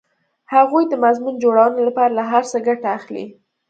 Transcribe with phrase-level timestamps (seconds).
[0.53, 3.25] هغوی د مضمون جوړونې لپاره له هر څه ګټه اخلي